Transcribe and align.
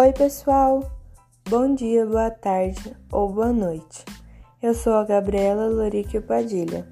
Oi, 0.00 0.12
pessoal! 0.12 0.88
Bom 1.50 1.74
dia, 1.74 2.06
boa 2.06 2.30
tarde 2.30 2.96
ou 3.10 3.32
boa 3.32 3.52
noite. 3.52 4.04
Eu 4.62 4.72
sou 4.72 4.92
a 4.92 5.02
Gabriela 5.02 5.66
Lorique 5.66 6.20
Padilha 6.20 6.86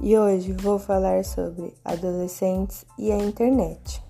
e 0.00 0.18
hoje 0.18 0.52
vou 0.54 0.76
falar 0.76 1.24
sobre 1.24 1.72
adolescentes 1.84 2.84
e 2.98 3.12
a 3.12 3.16
internet. 3.16 4.02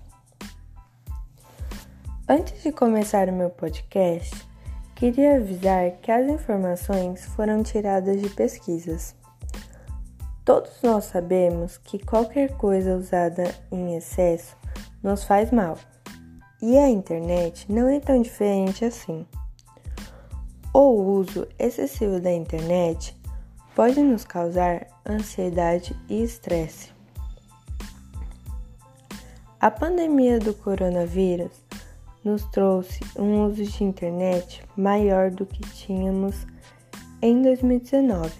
Antes 2.27 2.63
de 2.63 2.71
começar 2.71 3.29
o 3.29 3.33
meu 3.33 3.51
podcast, 3.51 4.35
queria 4.95 5.35
avisar 5.35 5.91
que 6.01 6.11
as 6.11 6.27
informações 6.27 7.25
foram 7.35 7.61
tiradas 7.61 8.19
de 8.19 8.29
pesquisas. 8.29 9.15
Todos 10.43 10.81
nós 10.81 11.05
sabemos 11.05 11.77
que 11.77 12.03
qualquer 12.03 12.57
coisa 12.57 12.95
usada 12.95 13.43
em 13.71 13.95
excesso 13.95 14.57
nos 15.03 15.23
faz 15.23 15.51
mal. 15.51 15.77
E 16.61 16.77
a 16.77 16.89
internet 16.89 17.71
não 17.71 17.87
é 17.87 17.99
tão 18.01 18.21
diferente 18.21 18.83
assim. 18.83 19.25
O 20.73 20.91
uso 20.91 21.47
excessivo 21.57 22.19
da 22.19 22.31
internet 22.31 23.17
pode 23.73 24.01
nos 24.01 24.25
causar 24.25 24.87
ansiedade 25.07 25.95
e 26.09 26.21
estresse. 26.21 26.91
A 29.59 29.71
pandemia 29.71 30.37
do 30.37 30.53
coronavírus 30.53 31.51
nos 32.23 32.43
trouxe 32.45 32.99
um 33.17 33.45
uso 33.45 33.63
de 33.63 33.83
internet 33.83 34.61
maior 34.75 35.31
do 35.31 35.45
que 35.45 35.61
tínhamos 35.61 36.45
em 37.21 37.41
2019, 37.41 38.31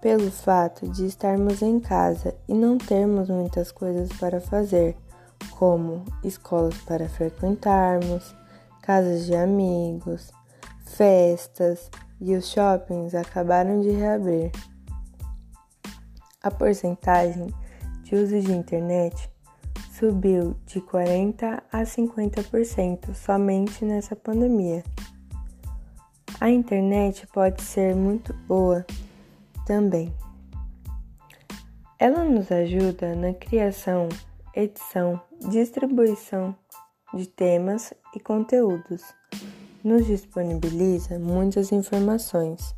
pelo 0.00 0.30
fato 0.30 0.86
de 0.88 1.06
estarmos 1.06 1.62
em 1.62 1.80
casa 1.80 2.34
e 2.46 2.54
não 2.54 2.76
termos 2.76 3.30
muitas 3.30 3.72
coisas 3.72 4.10
para 4.18 4.40
fazer 4.40 4.94
como 5.58 6.04
escolas 6.22 6.76
para 6.78 7.08
frequentarmos, 7.08 8.34
casas 8.82 9.24
de 9.26 9.34
amigos, 9.34 10.32
festas 10.84 11.90
e 12.20 12.34
os 12.34 12.48
shoppings 12.50 13.14
acabaram 13.14 13.80
de 13.80 13.90
reabrir. 13.90 14.50
A 16.42 16.50
porcentagem 16.50 17.54
de 18.02 18.14
uso 18.14 18.40
de 18.40 18.52
internet 18.52 19.30
subiu 19.98 20.56
de 20.66 20.80
40 20.80 21.62
a 21.72 21.82
50% 21.82 23.14
somente 23.14 23.84
nessa 23.84 24.14
pandemia. 24.16 24.82
A 26.40 26.50
internet 26.50 27.26
pode 27.28 27.62
ser 27.62 27.94
muito 27.94 28.34
boa 28.46 28.84
também. 29.66 30.12
Ela 31.98 32.24
nos 32.24 32.50
ajuda 32.50 33.14
na 33.14 33.32
criação 33.32 34.08
edição, 34.56 35.20
distribuição 35.48 36.54
de 37.12 37.26
temas 37.26 37.92
e 38.14 38.20
conteúdos. 38.20 39.02
Nos 39.82 40.06
disponibiliza 40.06 41.18
muitas 41.18 41.72
informações 41.72 42.74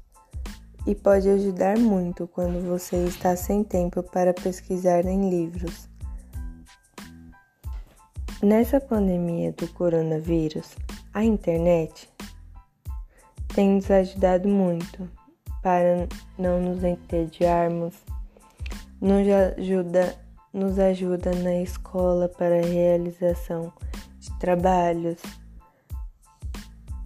e 0.86 0.94
pode 0.94 1.28
ajudar 1.28 1.78
muito 1.78 2.26
quando 2.26 2.66
você 2.66 3.04
está 3.04 3.36
sem 3.36 3.62
tempo 3.62 4.02
para 4.02 4.32
pesquisar 4.32 5.04
em 5.04 5.28
livros. 5.28 5.88
Nessa 8.42 8.80
pandemia 8.80 9.52
do 9.52 9.68
coronavírus, 9.68 10.76
a 11.12 11.24
internet 11.24 12.08
tem 13.54 13.70
nos 13.70 13.90
ajudado 13.90 14.48
muito 14.48 15.08
para 15.62 16.08
não 16.38 16.60
nos 16.60 16.84
entediarmos, 16.84 17.94
nos 19.00 19.26
ajuda 19.28 20.25
nos 20.56 20.78
ajuda 20.78 21.32
na 21.34 21.56
escola 21.56 22.30
para 22.30 22.58
a 22.58 22.64
realização 22.64 23.70
de 24.18 24.32
trabalhos, 24.38 25.20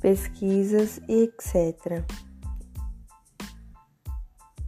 pesquisas 0.01 1.01
e 1.09 1.25
etc. 1.25 2.05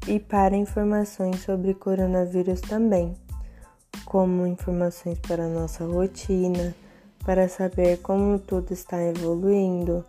E 0.08 0.18
para 0.18 0.56
informações 0.56 1.42
sobre 1.42 1.74
coronavírus 1.74 2.60
também, 2.60 3.14
como 4.04 4.48
informações 4.48 5.20
para 5.20 5.48
nossa 5.48 5.84
rotina, 5.86 6.74
para 7.24 7.48
saber 7.48 7.98
como 7.98 8.36
tudo 8.40 8.72
está 8.72 9.00
evoluindo. 9.00 10.04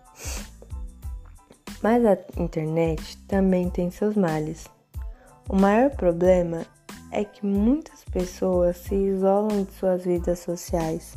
Mas 1.84 2.04
a 2.04 2.18
internet 2.42 3.20
também 3.28 3.70
tem 3.70 3.92
seus 3.92 4.16
males. 4.16 4.66
O 5.48 5.56
maior 5.56 5.92
problema 5.92 6.66
é 7.12 7.24
que 7.24 7.46
muitas 7.46 7.93
pessoas 8.14 8.78
se 8.78 8.94
isolam 8.94 9.64
de 9.64 9.74
suas 9.74 10.04
vidas 10.04 10.40
sociais, 10.40 11.16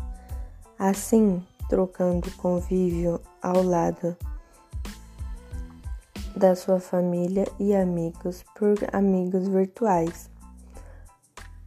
assim 0.78 1.46
trocando 1.68 2.30
convívio 2.36 3.20
ao 3.42 3.62
lado 3.62 4.16
da 6.34 6.56
sua 6.56 6.80
família 6.80 7.46
e 7.60 7.74
amigos 7.74 8.42
por 8.58 8.74
amigos 8.92 9.46
virtuais. 9.46 10.30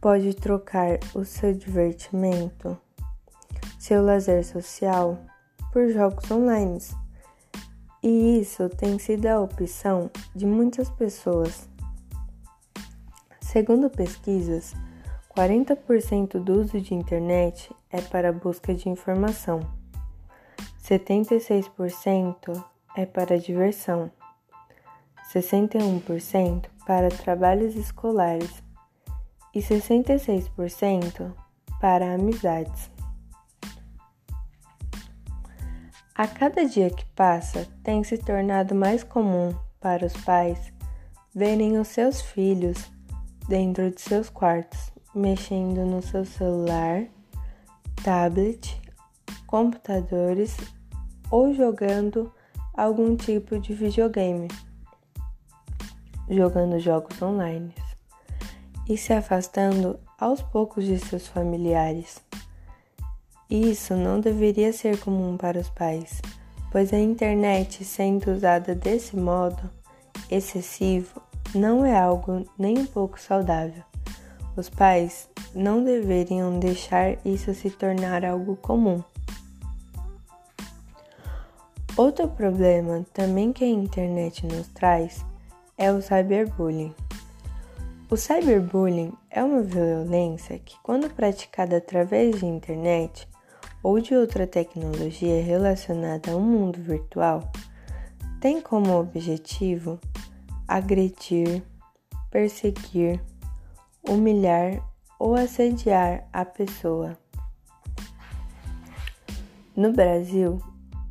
Pode 0.00 0.34
trocar 0.34 0.98
o 1.14 1.24
seu 1.24 1.54
divertimento, 1.54 2.76
seu 3.78 4.02
lazer 4.02 4.44
social, 4.44 5.18
por 5.72 5.88
jogos 5.90 6.28
online. 6.30 6.78
E 8.02 8.40
isso 8.40 8.68
tem 8.68 8.98
sido 8.98 9.26
a 9.26 9.40
opção 9.40 10.10
de 10.34 10.46
muitas 10.46 10.88
pessoas 10.90 11.70
Segundo 13.52 13.90
pesquisas, 13.90 14.74
40% 15.40 16.38
do 16.38 16.60
uso 16.60 16.78
de 16.78 16.92
internet 16.94 17.74
é 17.90 17.98
para 18.02 18.30
busca 18.30 18.74
de 18.74 18.90
informação, 18.90 19.60
76% 20.84 22.62
é 22.94 23.06
para 23.06 23.38
diversão, 23.38 24.12
61% 25.32 26.66
para 26.84 27.08
trabalhos 27.08 27.74
escolares. 27.74 28.62
E 29.52 29.60
66% 29.60 31.34
para 31.80 32.14
amizades. 32.14 32.90
A 36.14 36.28
cada 36.28 36.64
dia 36.66 36.88
que 36.90 37.04
passa, 37.16 37.66
tem 37.82 38.04
se 38.04 38.16
tornado 38.16 38.74
mais 38.76 39.02
comum 39.02 39.52
para 39.80 40.06
os 40.06 40.12
pais 40.18 40.72
verem 41.34 41.78
os 41.78 41.88
seus 41.88 42.20
filhos 42.20 42.92
dentro 43.48 43.90
de 43.90 44.00
seus 44.00 44.30
quartos, 44.30 44.92
mexendo 45.14 45.84
no 45.84 46.00
seu 46.02 46.24
celular, 46.24 47.04
tablet, 48.02 48.80
computadores 49.46 50.56
ou 51.30 51.52
jogando 51.52 52.32
algum 52.74 53.16
tipo 53.16 53.58
de 53.58 53.74
videogame, 53.74 54.48
jogando 56.28 56.78
jogos 56.78 57.20
online 57.20 57.74
e 58.88 58.96
se 58.96 59.12
afastando 59.12 59.98
aos 60.18 60.42
poucos 60.42 60.84
de 60.84 60.98
seus 60.98 61.26
familiares. 61.26 62.20
Isso 63.48 63.94
não 63.96 64.20
deveria 64.20 64.72
ser 64.72 64.98
comum 65.00 65.36
para 65.36 65.58
os 65.58 65.68
pais, 65.70 66.20
pois 66.70 66.92
a 66.92 66.98
internet 66.98 67.84
sendo 67.84 68.30
usada 68.30 68.74
desse 68.74 69.16
modo 69.16 69.68
excessivo 70.30 71.20
não 71.54 71.84
é 71.84 71.98
algo 71.98 72.44
nem 72.56 72.78
um 72.78 72.86
pouco 72.86 73.20
saudável. 73.20 73.89
Os 74.60 74.68
pais 74.68 75.26
não 75.54 75.82
deveriam 75.82 76.58
deixar 76.58 77.16
isso 77.24 77.54
se 77.54 77.70
tornar 77.70 78.26
algo 78.26 78.56
comum. 78.56 79.02
Outro 81.96 82.28
problema 82.28 83.02
também 83.14 83.54
que 83.54 83.64
a 83.64 83.66
internet 83.66 84.46
nos 84.46 84.68
traz 84.68 85.24
é 85.78 85.90
o 85.90 86.02
cyberbullying. 86.02 86.94
O 88.10 88.18
cyberbullying 88.18 89.14
é 89.30 89.42
uma 89.42 89.62
violência 89.62 90.58
que, 90.58 90.76
quando 90.82 91.08
praticada 91.08 91.78
através 91.78 92.40
de 92.40 92.44
internet 92.44 93.26
ou 93.82 93.98
de 93.98 94.14
outra 94.14 94.46
tecnologia 94.46 95.42
relacionada 95.42 96.32
ao 96.32 96.40
mundo 96.40 96.78
virtual, 96.82 97.50
tem 98.42 98.60
como 98.60 98.94
objetivo 98.94 99.98
agredir, 100.68 101.62
perseguir, 102.30 103.22
humilhar 104.10 104.82
ou 105.18 105.36
assediar 105.36 106.26
a 106.32 106.44
pessoa. 106.44 107.16
No 109.76 109.92
Brasil, 109.92 110.60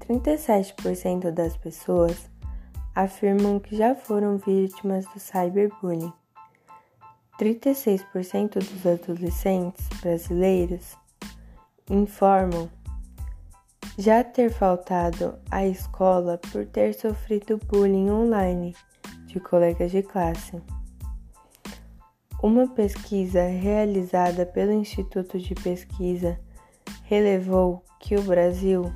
37% 0.05 1.31
das 1.31 1.55
pessoas 1.55 2.29
afirmam 2.93 3.57
que 3.59 3.75
já 3.77 3.95
foram 3.95 4.37
vítimas 4.37 5.05
do 5.13 5.19
cyberbullying. 5.19 6.11
36% 7.39 8.55
dos 8.55 8.85
adolescentes 8.85 9.87
brasileiros 10.01 10.97
informam 11.89 12.69
já 13.97 14.25
ter 14.25 14.51
faltado 14.51 15.39
à 15.49 15.65
escola 15.65 16.37
por 16.51 16.65
ter 16.65 16.93
sofrido 16.93 17.57
bullying 17.57 18.09
online 18.09 18.75
de 19.25 19.39
colegas 19.39 19.91
de 19.91 20.03
classe. 20.03 20.61
Uma 22.41 22.67
pesquisa 22.67 23.43
realizada 23.47 24.45
pelo 24.45 24.71
Instituto 24.71 25.37
de 25.37 25.53
Pesquisa 25.55 26.39
relevou 27.03 27.83
que 27.99 28.15
o 28.15 28.23
Brasil 28.23 28.93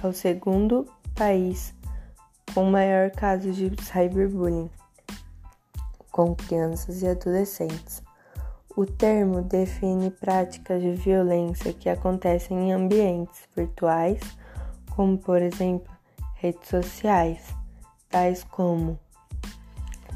é 0.00 0.06
o 0.06 0.12
segundo 0.12 0.86
país 1.16 1.74
com 2.54 2.70
maior 2.70 3.10
caso 3.10 3.50
de 3.50 3.72
cyberbullying 3.82 4.70
com 6.12 6.36
crianças 6.36 7.02
e 7.02 7.08
adolescentes. 7.08 8.00
O 8.76 8.86
termo 8.86 9.42
define 9.42 10.12
práticas 10.12 10.80
de 10.80 10.92
violência 10.92 11.72
que 11.72 11.88
acontecem 11.88 12.68
em 12.68 12.72
ambientes 12.72 13.40
virtuais, 13.56 14.20
como 14.94 15.18
por 15.18 15.42
exemplo 15.42 15.92
redes 16.36 16.68
sociais, 16.68 17.44
tais 18.08 18.44
como 18.44 18.96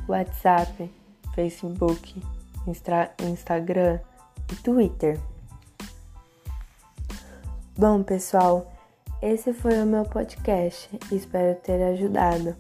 WhatsApp, 0.08 0.88
Facebook, 1.34 2.22
Instagram 2.66 4.00
e 4.50 4.56
Twitter. 4.56 5.18
Bom, 7.76 8.02
pessoal, 8.02 8.70
esse 9.20 9.52
foi 9.52 9.82
o 9.82 9.86
meu 9.86 10.04
podcast. 10.04 10.90
Espero 11.10 11.58
ter 11.60 11.82
ajudado. 11.82 12.56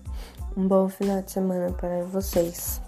Um 0.56 0.66
bom 0.66 0.88
final 0.88 1.22
de 1.22 1.30
semana 1.30 1.72
para 1.72 2.04
vocês. 2.04 2.80